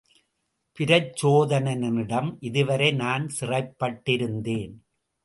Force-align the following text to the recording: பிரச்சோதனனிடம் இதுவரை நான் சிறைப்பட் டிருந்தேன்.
பிரச்சோதனனிடம் 0.77 2.29
இதுவரை 2.39 2.91
நான் 2.91 3.27
சிறைப்பட் 3.39 4.01
டிருந்தேன். 4.09 4.73